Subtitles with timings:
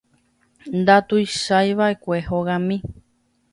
[0.79, 2.77] Ndatuichaiva'ekue hogami.